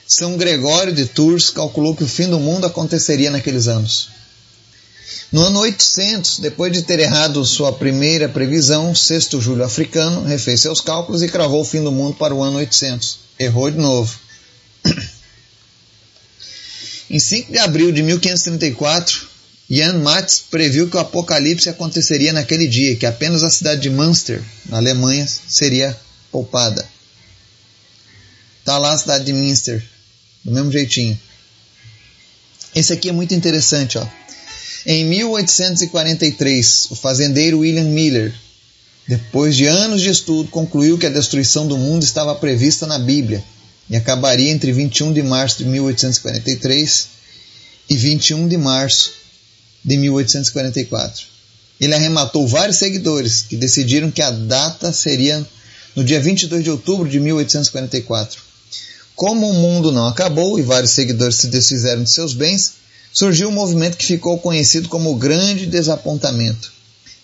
São 0.08 0.38
Gregório 0.38 0.94
de 0.94 1.04
Tours 1.04 1.50
calculou 1.50 1.94
que 1.94 2.02
o 2.02 2.08
fim 2.08 2.30
do 2.30 2.40
mundo 2.40 2.66
aconteceria 2.66 3.30
naqueles 3.30 3.68
anos. 3.68 4.08
No 5.30 5.42
ano 5.42 5.60
800, 5.60 6.38
depois 6.38 6.72
de 6.72 6.80
ter 6.80 6.98
errado 6.98 7.44
sua 7.44 7.70
primeira 7.74 8.26
previsão, 8.26 8.94
sexto 8.94 9.38
Júlio 9.38 9.64
africano 9.64 10.24
refez 10.24 10.62
seus 10.62 10.80
cálculos 10.80 11.22
e 11.22 11.28
cravou 11.28 11.60
o 11.60 11.64
fim 11.64 11.84
do 11.84 11.92
mundo 11.92 12.16
para 12.16 12.34
o 12.34 12.42
ano 12.42 12.56
800. 12.56 13.18
Errou 13.38 13.70
de 13.70 13.76
novo. 13.76 14.18
Em 17.10 17.18
5 17.18 17.52
de 17.52 17.58
abril 17.58 17.92
de 17.92 18.02
1534, 18.02 19.28
Jan 19.70 19.98
Matz 19.98 20.42
previu 20.50 20.88
que 20.88 20.96
o 20.96 21.00
apocalipse 21.00 21.68
aconteceria 21.68 22.32
naquele 22.32 22.66
dia, 22.66 22.96
que 22.96 23.04
apenas 23.04 23.44
a 23.44 23.50
cidade 23.50 23.82
de 23.82 23.90
Münster, 23.90 24.42
na 24.66 24.78
Alemanha, 24.78 25.26
seria 25.26 25.94
poupada. 26.32 26.88
Está 28.60 28.78
lá 28.78 28.92
a 28.92 28.98
cidade 28.98 29.24
de 29.24 29.34
Münster, 29.34 29.82
do 30.48 30.54
mesmo 30.54 30.72
jeitinho. 30.72 31.18
Esse 32.74 32.92
aqui 32.92 33.08
é 33.08 33.12
muito 33.12 33.34
interessante, 33.34 33.98
ó. 33.98 34.06
Em 34.86 35.04
1843, 35.04 36.88
o 36.90 36.94
fazendeiro 36.94 37.58
William 37.58 37.84
Miller, 37.84 38.34
depois 39.06 39.54
de 39.56 39.66
anos 39.66 40.00
de 40.00 40.08
estudo, 40.08 40.48
concluiu 40.50 40.96
que 40.96 41.06
a 41.06 41.10
destruição 41.10 41.66
do 41.66 41.76
mundo 41.76 42.02
estava 42.02 42.34
prevista 42.34 42.86
na 42.86 42.98
Bíblia 42.98 43.44
e 43.90 43.96
acabaria 43.96 44.50
entre 44.50 44.72
21 44.72 45.12
de 45.12 45.22
março 45.22 45.58
de 45.58 45.64
1843 45.66 47.08
e 47.90 47.96
21 47.96 48.48
de 48.48 48.56
março 48.56 49.12
de 49.84 49.96
1844. 49.96 51.26
Ele 51.80 51.94
arrematou 51.94 52.46
vários 52.46 52.76
seguidores 52.76 53.42
que 53.42 53.56
decidiram 53.56 54.10
que 54.10 54.20
a 54.20 54.30
data 54.30 54.92
seria 54.92 55.46
no 55.94 56.04
dia 56.04 56.20
22 56.20 56.62
de 56.62 56.70
outubro 56.70 57.08
de 57.08 57.18
1844. 57.18 58.47
Como 59.18 59.50
o 59.50 59.52
mundo 59.52 59.90
não 59.90 60.06
acabou 60.06 60.60
e 60.60 60.62
vários 60.62 60.92
seguidores 60.92 61.34
se 61.34 61.48
desfizeram 61.48 62.04
de 62.04 62.10
seus 62.10 62.34
bens, 62.34 62.74
surgiu 63.12 63.48
um 63.48 63.52
movimento 63.52 63.96
que 63.96 64.06
ficou 64.06 64.38
conhecido 64.38 64.88
como 64.88 65.10
o 65.10 65.16
Grande 65.16 65.66
Desapontamento. 65.66 66.72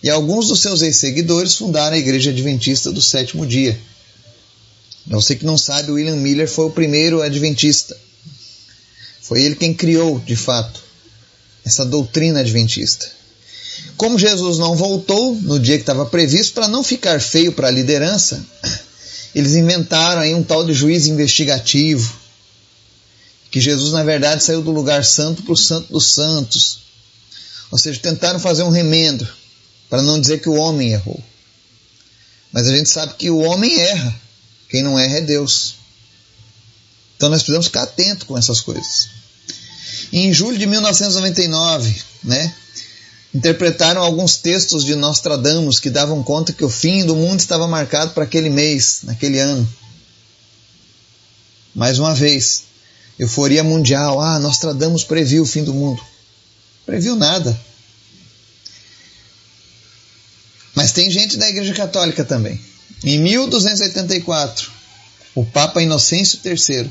E 0.03 0.11
alguns 0.11 0.49
dos 0.49 0.61
seus 0.61 0.83
ex-seguidores 0.83 1.55
fundaram 1.55 1.95
a 1.95 1.99
Igreja 1.99 2.33
Adventista 2.33 2.91
do 2.91 3.01
Sétimo 3.01 3.47
Dia. 3.47 3.79
Você 5.07 5.37
que 5.37 5.47
não 5.47 5.57
sabe, 5.57 5.93
William 5.93 6.17
Miller 6.17 6.49
foi 6.49 6.65
o 6.65 6.71
primeiro 6.71 7.23
adventista. 7.23 7.97
Foi 9.23 9.43
ele 9.43 9.55
quem 9.55 9.73
criou, 9.73 10.19
de 10.19 10.35
fato, 10.35 10.83
essa 11.65 11.85
doutrina 11.85 12.41
adventista. 12.41 13.09
Como 13.97 14.19
Jesus 14.19 14.59
não 14.59 14.75
voltou 14.75 15.37
no 15.37 15.61
dia 15.61 15.77
que 15.77 15.83
estava 15.83 16.05
previsto, 16.07 16.55
para 16.55 16.67
não 16.67 16.83
ficar 16.83 17.21
feio 17.21 17.53
para 17.53 17.69
a 17.69 17.71
liderança, 17.71 18.45
eles 19.35 19.55
inventaram 19.55 20.23
aí 20.23 20.35
um 20.35 20.43
tal 20.43 20.64
de 20.64 20.73
juiz 20.73 21.07
investigativo, 21.07 22.14
que 23.50 23.61
Jesus 23.61 23.93
na 23.93 24.03
verdade 24.03 24.43
saiu 24.43 24.62
do 24.62 24.71
lugar 24.71 25.05
santo 25.05 25.43
para 25.43 25.53
o 25.53 25.57
santo 25.57 25.93
dos 25.93 26.12
santos. 26.12 26.81
Ou 27.71 27.79
seja, 27.79 27.99
tentaram 28.00 28.38
fazer 28.38 28.62
um 28.62 28.71
remendo 28.71 29.26
para 29.91 30.03
não 30.03 30.21
dizer 30.21 30.41
que 30.41 30.49
o 30.49 30.55
homem 30.55 30.93
errou. 30.93 31.23
Mas 32.53 32.69
a 32.69 32.76
gente 32.76 32.88
sabe 32.88 33.14
que 33.14 33.31
o 33.31 33.38
homem 33.38 33.76
erra. 33.81 34.14
Quem 34.69 34.83
não 34.83 34.99
erra 34.99 35.19
é 35.19 35.21
Deus. 35.21 35.75
Então 37.17 37.29
nós 37.29 37.43
precisamos 37.43 37.67
ficar 37.67 37.83
atentos 37.83 38.26
com 38.26 38.37
essas 38.38 38.61
coisas. 38.61 39.09
Em 40.12 40.33
julho 40.33 40.59
de 40.59 40.67
1999, 40.67 42.03
né, 42.23 42.55
interpretaram 43.35 44.00
alguns 44.00 44.37
textos 44.37 44.85
de 44.85 44.95
Nostradamus 44.95 45.81
que 45.81 45.91
davam 45.91 46.23
conta 46.23 46.53
que 46.53 46.64
o 46.64 46.71
fim 46.71 47.05
do 47.05 47.17
mundo 47.17 47.41
estava 47.41 47.67
marcado 47.67 48.12
para 48.12 48.23
aquele 48.23 48.49
mês, 48.49 49.00
naquele 49.03 49.41
ano. 49.41 49.69
Mais 51.75 51.99
uma 51.99 52.14
vez, 52.14 52.62
euforia 53.19 53.64
mundial. 53.64 54.21
Ah, 54.21 54.38
Nostradamus 54.38 55.03
previu 55.03 55.43
o 55.43 55.47
fim 55.47 55.64
do 55.64 55.75
mundo. 55.75 56.00
Previu 56.87 57.17
nada. 57.17 57.59
Mas 60.75 60.93
tem 60.93 61.11
gente 61.11 61.37
da 61.37 61.49
Igreja 61.49 61.75
Católica 61.75 62.25
também. 62.25 62.61
Em 63.03 63.19
1284, 63.19 64.71
o 65.35 65.45
Papa 65.45 65.83
Inocêncio 65.83 66.38
III 66.45 66.88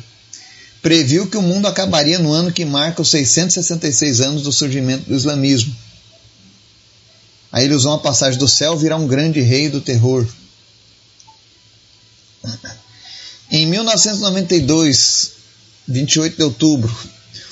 previu 0.81 1.27
que 1.27 1.37
o 1.37 1.41
mundo 1.41 1.67
acabaria 1.67 2.19
no 2.19 2.33
ano 2.33 2.51
que 2.51 2.65
marca 2.65 3.01
os 3.01 3.09
666 3.09 4.19
anos 4.19 4.43
do 4.43 4.51
surgimento 4.51 5.09
do 5.09 5.15
islamismo. 5.15 5.73
A 7.53 7.63
ilusão 7.63 7.93
a 7.93 7.99
passagem 7.99 8.37
do 8.37 8.47
céu 8.47 8.75
virá 8.75 8.97
um 8.97 9.07
grande 9.07 9.39
rei 9.39 9.69
do 9.69 9.79
terror. 9.79 10.27
Em 13.49 13.65
1992, 13.67 15.31
28 15.87 16.35
de 16.35 16.43
outubro, 16.43 16.93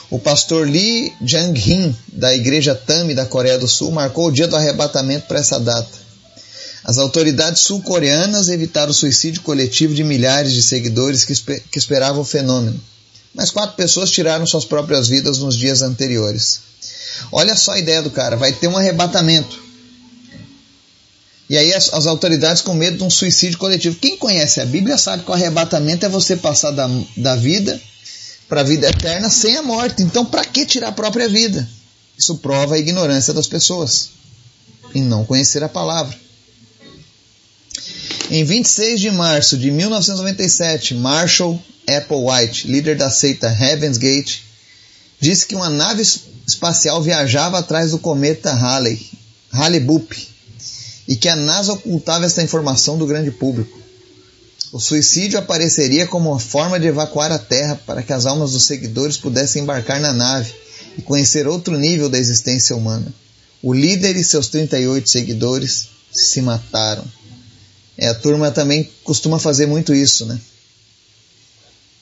o 0.10 0.20
pastor 0.20 0.67
Lee 0.67 1.13
Jang-hin, 1.24 1.96
da 2.12 2.36
igreja 2.36 2.75
Tami 2.75 3.13
da 3.13 3.25
Coreia 3.25 3.58
do 3.58 3.67
Sul, 3.67 3.91
marcou 3.91 4.27
o 4.27 4.31
dia 4.31 4.48
do 4.48 4.58
arrebatamento 4.58 5.27
para 5.27 5.39
essa 5.39 5.60
data. 5.60 6.01
As 6.84 6.98
autoridades 6.98 7.62
sul-coreanas 7.62 8.50
evitaram 8.50 8.91
o 8.91 8.96
suicídio 8.96 9.43
coletivo 9.43 9.93
de 9.93 10.03
milhares 10.03 10.51
de 10.51 10.63
seguidores 10.63 11.24
que, 11.24 11.31
esper 11.31 11.63
que 11.72 11.77
esperavam 11.77 12.22
o 12.22 12.25
fenômeno 12.25 12.81
mas 13.34 13.50
quatro 13.50 13.75
pessoas 13.75 14.12
tiraram 14.12 14.46
suas 14.46 14.65
próprias 14.65 15.08
vidas 15.08 15.38
nos 15.39 15.58
dias 15.58 15.81
anteriores. 15.81 16.60
Olha 17.31 17.55
só 17.55 17.74
a 17.74 17.79
ideia 17.79 18.01
do 18.01 18.10
cara, 18.10 18.36
vai 18.36 18.51
ter 18.51 18.67
um 18.67 18.77
arrebatamento. 18.77 19.70
E 21.51 21.58
aí 21.58 21.74
as, 21.74 21.93
as, 21.93 22.08
autoridades 22.08 22.62
com 22.62 22.74
medo 22.74 22.96
de 22.96 23.03
um 23.03 23.10
suicídio 23.10 23.58
coletivo. 23.58 23.98
Quem 23.98 24.15
conhece 24.15 24.62
a 24.62 24.65
Bíblia 24.65 24.98
sabe 24.98 25.24
que 25.24 25.31
o 25.31 25.34
arrebatamento 25.34 26.05
é 26.05 26.08
você 26.08 26.38
passar 26.38 26.72
da, 26.72 26.89
da 27.17 27.36
vida 27.36 27.77
para 28.48 28.62
a 28.62 28.63
vida 28.63 28.88
eterna 28.88 29.29
sem 29.29 29.58
a 29.58 29.62
morte. 29.62 30.01
Então, 30.01 30.25
para 30.25 30.46
que 30.46 30.65
tirar 30.65 30.88
a 30.88 30.93
própria 30.93 31.27
vida? 31.27 31.67
Isso 32.17 32.38
prova 32.38 32.75
a 32.75 32.79
ignorância 32.79 33.34
das 33.34 33.48
pessoas 33.48 34.12
em 34.96 35.03
não 35.03 35.25
conhecer 35.25 35.62
a 35.62 35.67
palavra. 35.67 36.17
Em 38.29 38.46
26 38.46 39.01
de 39.01 39.12
março 39.12 39.58
de 39.58 39.72
1997, 39.72 40.96
Marshall 40.96 41.62
Applewhite, 41.86 42.65
líder 42.65 42.96
da 42.96 43.10
seita 43.10 43.50
Heaven's 43.50 43.98
Gate, 43.98 44.39
disse 45.20 45.46
que 45.46 45.55
uma 45.55 45.70
nave 45.70 46.01
espacial 46.48 47.01
viajava 47.01 47.60
atrás 47.60 47.91
do 47.91 48.00
cometa 48.00 48.53
Halley, 48.53 49.05
Halley-Boop, 49.51 50.30
e 51.11 51.15
que 51.17 51.27
a 51.27 51.35
NASA 51.35 51.73
ocultava 51.73 52.25
essa 52.25 52.41
informação 52.41 52.97
do 52.97 53.05
grande 53.05 53.31
público. 53.31 53.77
O 54.71 54.79
suicídio 54.79 55.37
apareceria 55.37 56.07
como 56.07 56.29
uma 56.29 56.39
forma 56.39 56.79
de 56.79 56.87
evacuar 56.87 57.33
a 57.33 57.37
Terra 57.37 57.75
para 57.85 58.01
que 58.01 58.13
as 58.13 58.25
almas 58.25 58.53
dos 58.53 58.63
seguidores 58.63 59.17
pudessem 59.17 59.61
embarcar 59.61 59.99
na 59.99 60.13
nave 60.13 60.53
e 60.97 61.01
conhecer 61.01 61.47
outro 61.47 61.77
nível 61.77 62.07
da 62.07 62.17
existência 62.17 62.73
humana. 62.73 63.13
O 63.61 63.73
líder 63.73 64.15
e 64.15 64.23
seus 64.23 64.47
38 64.47 65.09
seguidores 65.09 65.89
se 66.13 66.41
mataram. 66.41 67.03
É, 67.97 68.07
a 68.07 68.15
turma 68.15 68.49
também 68.49 68.89
costuma 69.03 69.37
fazer 69.37 69.65
muito 69.65 69.93
isso, 69.93 70.25
né? 70.25 70.39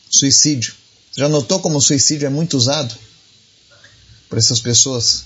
Suicídio. 0.07 0.75
Já 1.17 1.27
notou 1.27 1.59
como 1.59 1.79
o 1.79 1.81
suicídio 1.81 2.27
é 2.27 2.29
muito 2.29 2.55
usado 2.55 2.93
por 4.29 4.37
essas 4.37 4.59
pessoas? 4.59 5.23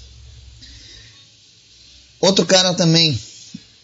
Outro 2.22 2.46
cara 2.46 2.74
também, 2.74 3.20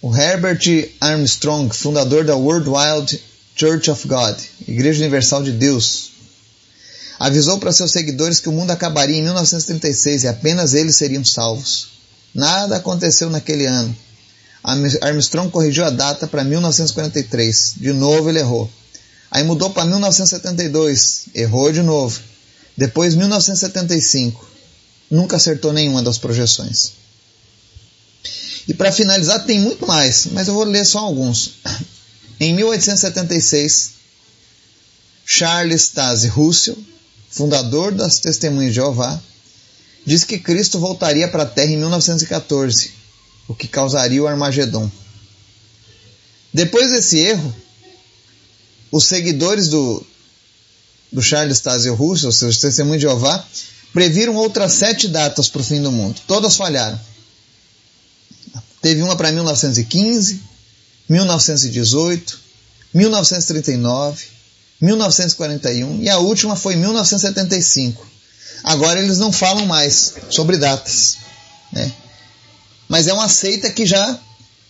o 0.02 0.16
Herbert 0.16 0.62
Armstrong, 1.02 1.74
fundador 1.76 2.24
da 2.24 2.36
World 2.36 2.70
Wild 2.70 3.22
Church 3.56 3.92
of 3.92 4.08
God, 4.08 4.38
Igreja 4.68 5.02
Universal 5.02 5.44
de 5.44 5.52
Deus, 5.52 6.12
avisou 7.20 7.60
para 7.60 7.74
seus 7.74 7.92
seguidores 7.92 8.40
que 8.40 8.48
o 8.48 8.52
mundo 8.54 8.72
acabaria 8.72 9.18
em 9.18 9.24
1936 9.24 10.24
e 10.24 10.28
apenas 10.28 10.74
eles 10.74 10.96
seriam 10.96 11.26
salvos. 11.26 11.90
Nada 12.34 12.78
aconteceu 12.78 13.30
naquele 13.30 13.66
ano. 13.66 13.94
Armstrong 15.02 15.52
corrigiu 15.52 15.84
a 15.84 15.90
data 15.90 16.28
para 16.28 16.44
1943. 16.44 17.76
De 17.78 17.92
novo 17.92 18.30
ele 18.30 18.40
errou. 18.40 18.70
Aí 19.30 19.44
mudou 19.44 19.70
para 19.70 19.86
1972, 19.86 21.26
errou 21.36 21.72
de 21.72 21.82
novo. 21.82 22.20
Depois 22.78 23.16
1975, 23.16 24.50
nunca 25.12 25.36
acertou 25.36 25.74
nenhuma 25.74 26.02
das 26.02 26.18
projeções. 26.18 26.94
E 28.68 28.74
para 28.74 28.92
finalizar, 28.92 29.46
tem 29.46 29.60
muito 29.60 29.88
mais, 29.88 30.28
mas 30.32 30.48
eu 30.48 30.54
vou 30.54 30.64
ler 30.64 30.86
só 30.86 31.00
alguns. 31.00 31.56
Em 32.40 32.54
1876, 32.54 33.92
Charles 35.26 35.90
Taze 35.90 36.28
Russell, 36.28 36.78
fundador 37.30 37.92
das 37.92 38.20
Testemunhas 38.20 38.74
de 38.74 38.76
Jeová, 38.76 39.22
disse 40.06 40.26
que 40.26 40.40
Cristo 40.40 40.80
voltaria 40.80 41.28
para 41.28 41.44
a 41.44 41.46
Terra 41.46 41.72
em 41.72 41.78
1914, 41.78 42.92
o 43.48 43.54
que 43.54 43.68
causaria 43.68 44.24
o 44.24 44.28
Armagedon. 44.28 44.90
Depois 46.54 46.90
desse 46.92 47.20
erro, 47.20 47.54
os 48.92 49.06
seguidores 49.06 49.68
do, 49.68 50.04
do 51.12 51.22
Charles 51.22 51.60
Taze 51.60 51.90
Russell, 51.90 52.32
seus 52.32 52.58
Testemunhos 52.58 53.02
de 53.02 53.08
Jeová, 53.08 53.46
previram 53.94 54.36
outras 54.36 54.74
sete 54.74 55.08
datas 55.08 55.48
para 55.48 55.62
o 55.62 55.64
fim 55.64 55.82
do 55.82 55.92
mundo. 55.92 56.20
Todas 56.28 56.56
falharam. 56.56 57.00
Teve 58.82 59.02
uma 59.02 59.16
para 59.16 59.32
1915, 59.32 60.42
1918, 61.10 62.40
1939, 62.94 64.26
1941 64.82 66.02
e 66.02 66.10
a 66.10 66.18
última 66.18 66.56
foi 66.56 66.76
1975. 66.76 68.08
Agora 68.64 69.00
eles 69.00 69.18
não 69.18 69.32
falam 69.32 69.66
mais 69.66 70.14
sobre 70.30 70.58
datas, 70.58 71.18
né? 71.72 71.92
Mas 72.88 73.08
é 73.08 73.14
uma 73.14 73.30
seita 73.30 73.70
que 73.70 73.86
já 73.86 74.20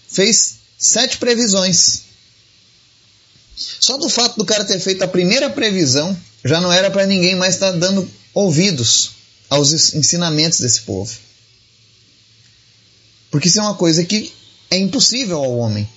fez 0.07 0.55
sete 0.77 1.17
previsões. 1.17 2.03
Só 3.79 3.97
do 3.97 4.09
fato 4.09 4.37
do 4.37 4.45
cara 4.45 4.65
ter 4.65 4.79
feito 4.79 5.03
a 5.03 5.07
primeira 5.07 5.49
previsão, 5.49 6.17
já 6.43 6.59
não 6.59 6.71
era 6.71 6.89
para 6.89 7.05
ninguém 7.05 7.35
mais 7.35 7.55
estar 7.55 7.71
tá 7.71 7.77
dando 7.77 8.09
ouvidos 8.33 9.11
aos 9.49 9.93
ensinamentos 9.93 10.59
desse 10.59 10.81
povo. 10.81 11.11
Porque 13.31 13.47
isso 13.47 13.59
é 13.59 13.61
uma 13.61 13.75
coisa 13.75 14.03
que 14.03 14.33
é 14.71 14.77
impossível 14.77 15.37
ao 15.37 15.57
homem 15.57 15.87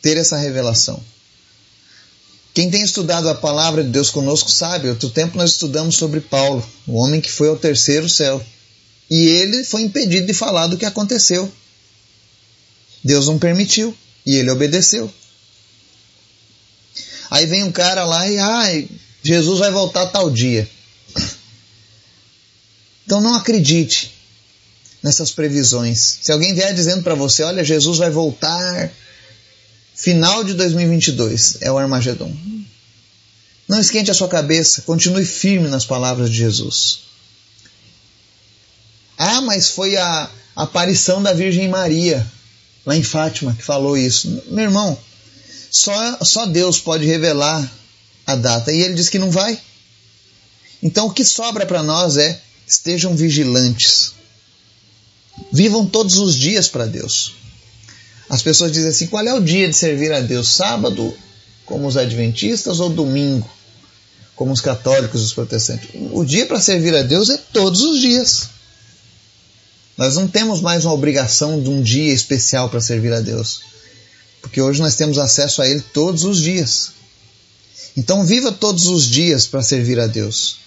ter 0.00 0.16
essa 0.16 0.36
revelação. 0.36 1.02
Quem 2.52 2.70
tem 2.70 2.82
estudado 2.82 3.28
a 3.28 3.34
palavra 3.34 3.82
de 3.82 3.90
Deus 3.90 4.10
conosco 4.10 4.50
sabe, 4.50 4.88
outro 4.88 5.10
tempo 5.10 5.36
nós 5.36 5.50
estudamos 5.50 5.96
sobre 5.96 6.20
Paulo, 6.20 6.64
o 6.86 6.94
homem 6.94 7.20
que 7.20 7.30
foi 7.30 7.48
ao 7.48 7.56
terceiro 7.56 8.08
céu. 8.08 8.44
E 9.10 9.26
ele 9.26 9.64
foi 9.64 9.82
impedido 9.82 10.26
de 10.26 10.32
falar 10.32 10.68
do 10.68 10.76
que 10.76 10.84
aconteceu. 10.84 11.52
Deus 13.02 13.26
não 13.26 13.38
permitiu 13.38 13.94
e 14.24 14.36
ele 14.36 14.50
obedeceu. 14.50 15.12
Aí 17.30 17.46
vem 17.46 17.64
um 17.64 17.72
cara 17.72 18.04
lá 18.04 18.28
e, 18.28 18.38
ai, 18.38 18.88
ah, 18.88 18.94
Jesus 19.22 19.58
vai 19.58 19.70
voltar 19.70 20.06
tal 20.06 20.30
dia. 20.30 20.68
Então 23.04 23.20
não 23.20 23.34
acredite 23.34 24.12
nessas 25.04 25.30
previsões. 25.30 26.18
Se 26.22 26.32
alguém 26.32 26.54
vier 26.54 26.72
dizendo 26.72 27.02
para 27.02 27.14
você, 27.14 27.42
olha, 27.42 27.62
Jesus 27.62 27.98
vai 27.98 28.08
voltar 28.08 28.90
final 29.94 30.42
de 30.42 30.54
2022, 30.54 31.58
é 31.60 31.70
o 31.70 31.76
Armagedon. 31.76 32.34
Não 33.68 33.78
esquente 33.78 34.10
a 34.10 34.14
sua 34.14 34.28
cabeça, 34.28 34.80
continue 34.80 35.26
firme 35.26 35.68
nas 35.68 35.84
palavras 35.84 36.30
de 36.30 36.36
Jesus. 36.36 37.00
Ah, 39.18 39.42
mas 39.42 39.68
foi 39.68 39.94
a 39.98 40.30
aparição 40.56 41.22
da 41.22 41.34
Virgem 41.34 41.68
Maria, 41.68 42.26
lá 42.86 42.96
em 42.96 43.02
Fátima, 43.02 43.54
que 43.54 43.62
falou 43.62 43.98
isso. 43.98 44.42
Meu 44.48 44.64
irmão, 44.64 44.98
só, 45.70 46.18
só 46.24 46.46
Deus 46.46 46.80
pode 46.80 47.04
revelar 47.04 47.70
a 48.26 48.34
data. 48.34 48.72
E 48.72 48.80
ele 48.80 48.94
diz 48.94 49.10
que 49.10 49.18
não 49.18 49.30
vai. 49.30 49.60
Então 50.82 51.06
o 51.06 51.12
que 51.12 51.26
sobra 51.26 51.66
para 51.66 51.82
nós 51.82 52.16
é 52.16 52.40
estejam 52.66 53.14
vigilantes. 53.14 54.14
Vivam 55.52 55.86
todos 55.86 56.16
os 56.18 56.34
dias 56.34 56.68
para 56.68 56.86
Deus. 56.86 57.34
As 58.28 58.42
pessoas 58.42 58.72
dizem 58.72 58.90
assim: 58.90 59.06
qual 59.06 59.26
é 59.26 59.34
o 59.34 59.40
dia 59.40 59.68
de 59.68 59.74
servir 59.74 60.12
a 60.12 60.20
Deus? 60.20 60.48
Sábado, 60.54 61.14
como 61.64 61.86
os 61.86 61.96
adventistas, 61.96 62.80
ou 62.80 62.90
domingo, 62.90 63.48
como 64.34 64.52
os 64.52 64.60
católicos 64.60 65.20
e 65.20 65.24
os 65.24 65.32
protestantes? 65.32 65.90
O 66.12 66.24
dia 66.24 66.46
para 66.46 66.60
servir 66.60 66.94
a 66.94 67.02
Deus 67.02 67.30
é 67.30 67.36
todos 67.36 67.80
os 67.82 68.00
dias. 68.00 68.48
Nós 69.96 70.16
não 70.16 70.26
temos 70.26 70.60
mais 70.60 70.84
uma 70.84 70.94
obrigação 70.94 71.62
de 71.62 71.68
um 71.68 71.80
dia 71.80 72.12
especial 72.12 72.68
para 72.68 72.80
servir 72.80 73.12
a 73.12 73.20
Deus, 73.20 73.60
porque 74.42 74.60
hoje 74.60 74.80
nós 74.80 74.96
temos 74.96 75.18
acesso 75.18 75.62
a 75.62 75.68
Ele 75.68 75.80
todos 75.92 76.24
os 76.24 76.40
dias. 76.40 76.90
Então, 77.96 78.24
viva 78.24 78.50
todos 78.50 78.86
os 78.86 79.08
dias 79.08 79.46
para 79.46 79.62
servir 79.62 80.00
a 80.00 80.08
Deus. 80.08 80.63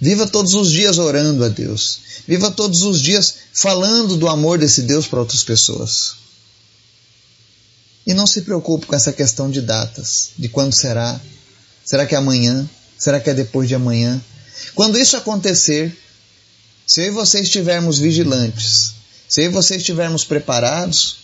Viva 0.00 0.26
todos 0.26 0.54
os 0.54 0.70
dias 0.70 0.98
orando 0.98 1.44
a 1.44 1.48
Deus. 1.48 2.00
Viva 2.26 2.50
todos 2.50 2.82
os 2.82 3.00
dias 3.00 3.34
falando 3.52 4.16
do 4.16 4.28
amor 4.28 4.58
desse 4.58 4.82
Deus 4.82 5.06
para 5.06 5.20
outras 5.20 5.44
pessoas. 5.44 6.14
E 8.06 8.14
não 8.14 8.26
se 8.26 8.42
preocupe 8.42 8.86
com 8.86 8.96
essa 8.96 9.12
questão 9.12 9.50
de 9.50 9.60
datas, 9.60 10.30
de 10.38 10.48
quando 10.48 10.72
será. 10.72 11.20
Será 11.84 12.06
que 12.06 12.14
é 12.14 12.18
amanhã? 12.18 12.68
Será 12.98 13.20
que 13.20 13.28
é 13.28 13.34
depois 13.34 13.68
de 13.68 13.74
amanhã? 13.74 14.20
Quando 14.74 14.98
isso 14.98 15.16
acontecer, 15.16 15.94
se 16.86 17.02
eu 17.02 17.06
e 17.06 17.10
você 17.10 17.40
estivermos 17.40 17.98
vigilantes, 17.98 18.94
se 19.28 19.42
eu 19.42 19.46
e 19.46 19.48
você 19.48 19.76
estivermos 19.76 20.24
preparados, 20.24 21.18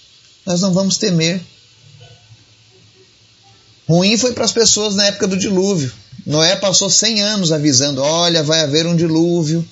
nós 0.44 0.60
não 0.60 0.72
vamos 0.72 0.98
temer. 0.98 1.40
Ruim 3.88 4.16
foi 4.18 4.32
para 4.32 4.44
as 4.44 4.52
pessoas 4.52 4.94
na 4.94 5.06
época 5.06 5.26
do 5.26 5.36
dilúvio. 5.36 5.92
Noé 6.26 6.56
passou 6.56 6.90
100 6.90 7.22
anos 7.22 7.52
avisando: 7.52 8.02
olha, 8.02 8.42
vai 8.42 8.60
haver 8.60 8.84
um 8.84 8.96
dilúvio. 8.96 9.66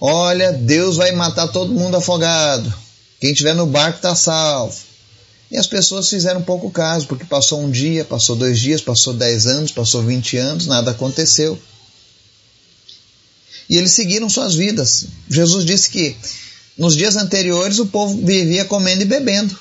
Olha, 0.00 0.50
Deus 0.52 0.96
vai 0.96 1.12
matar 1.12 1.48
todo 1.48 1.74
mundo 1.74 1.96
afogado. 1.96 2.72
Quem 3.20 3.30
estiver 3.30 3.54
no 3.54 3.66
barco 3.66 3.98
está 3.98 4.14
salvo. 4.14 4.74
E 5.50 5.58
as 5.58 5.66
pessoas 5.66 6.08
fizeram 6.08 6.42
pouco 6.42 6.70
caso, 6.70 7.06
porque 7.06 7.24
passou 7.24 7.62
um 7.62 7.70
dia, 7.70 8.04
passou 8.04 8.34
dois 8.34 8.58
dias, 8.58 8.80
passou 8.80 9.12
dez 9.12 9.46
anos, 9.46 9.70
passou 9.70 10.02
vinte 10.02 10.38
anos, 10.38 10.66
nada 10.66 10.90
aconteceu. 10.90 11.58
E 13.68 13.76
eles 13.76 13.92
seguiram 13.92 14.28
suas 14.28 14.54
vidas. 14.54 15.06
Jesus 15.28 15.64
disse 15.64 15.90
que 15.90 16.16
nos 16.76 16.96
dias 16.96 17.16
anteriores 17.16 17.78
o 17.78 17.86
povo 17.86 18.18
vivia 18.24 18.64
comendo 18.64 19.02
e 19.02 19.06
bebendo, 19.06 19.56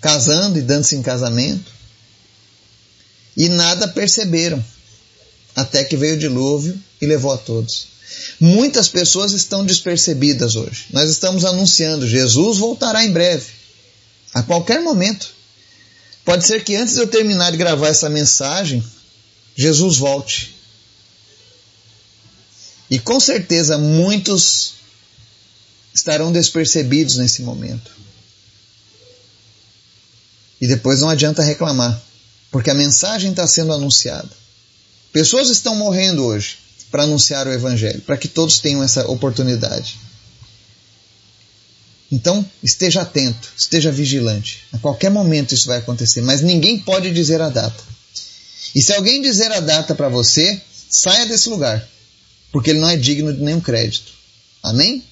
casando 0.00 0.58
e 0.58 0.62
dando-se 0.62 0.96
em 0.96 1.02
casamento 1.02 1.79
e 3.36 3.48
nada 3.48 3.88
perceberam, 3.88 4.64
até 5.54 5.84
que 5.84 5.96
veio 5.96 6.16
o 6.16 6.18
dilúvio 6.18 6.78
e 7.00 7.06
levou 7.06 7.32
a 7.32 7.38
todos. 7.38 7.88
Muitas 8.40 8.88
pessoas 8.88 9.32
estão 9.32 9.64
despercebidas 9.64 10.56
hoje. 10.56 10.86
Nós 10.90 11.10
estamos 11.10 11.44
anunciando: 11.44 12.08
Jesus 12.08 12.58
voltará 12.58 13.04
em 13.04 13.12
breve, 13.12 13.46
a 14.34 14.42
qualquer 14.42 14.80
momento. 14.82 15.34
Pode 16.24 16.46
ser 16.46 16.62
que 16.64 16.76
antes 16.76 16.94
de 16.94 17.00
eu 17.00 17.06
terminar 17.06 17.50
de 17.50 17.56
gravar 17.56 17.88
essa 17.88 18.08
mensagem, 18.08 18.84
Jesus 19.56 19.96
volte. 19.96 20.54
E 22.90 22.98
com 22.98 23.20
certeza 23.20 23.78
muitos 23.78 24.74
estarão 25.94 26.32
despercebidos 26.32 27.16
nesse 27.16 27.42
momento. 27.42 27.90
E 30.60 30.66
depois 30.66 31.00
não 31.00 31.08
adianta 31.08 31.42
reclamar 31.42 32.00
porque 32.50 32.70
a 32.70 32.74
mensagem 32.74 33.30
está 33.30 33.46
sendo 33.46 33.72
anunciada. 33.72 34.30
Pessoas 35.12 35.48
estão 35.48 35.74
morrendo 35.74 36.24
hoje 36.24 36.58
para 36.90 37.04
anunciar 37.04 37.46
o 37.46 37.52
Evangelho, 37.52 38.00
para 38.02 38.16
que 38.16 38.28
todos 38.28 38.58
tenham 38.58 38.82
essa 38.82 39.08
oportunidade. 39.08 39.98
Então, 42.10 42.44
esteja 42.62 43.02
atento, 43.02 43.52
esteja 43.56 43.92
vigilante. 43.92 44.64
A 44.72 44.78
qualquer 44.78 45.10
momento 45.10 45.54
isso 45.54 45.68
vai 45.68 45.78
acontecer, 45.78 46.20
mas 46.22 46.40
ninguém 46.40 46.78
pode 46.78 47.12
dizer 47.12 47.40
a 47.40 47.48
data. 47.48 47.82
E 48.74 48.82
se 48.82 48.92
alguém 48.92 49.22
dizer 49.22 49.52
a 49.52 49.60
data 49.60 49.94
para 49.94 50.08
você, 50.08 50.60
saia 50.88 51.26
desse 51.26 51.48
lugar, 51.48 51.88
porque 52.50 52.70
ele 52.70 52.80
não 52.80 52.88
é 52.88 52.96
digno 52.96 53.32
de 53.32 53.40
nenhum 53.40 53.60
crédito. 53.60 54.12
Amém? 54.62 55.04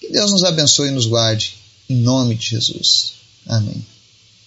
Que 0.00 0.10
Deus 0.10 0.30
nos 0.30 0.44
abençoe 0.44 0.88
e 0.88 0.92
nos 0.92 1.06
guarde, 1.06 1.56
em 1.88 1.96
nome 1.96 2.34
de 2.34 2.50
Jesus. 2.50 3.14
Amém. 3.46 3.84